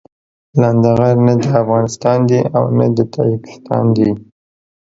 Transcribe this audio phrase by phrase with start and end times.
[0.61, 4.09] لنډغر نه افغانستان دي او نه د تاجيکستان دي.